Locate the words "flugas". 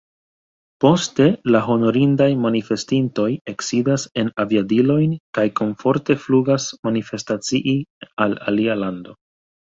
6.25-6.67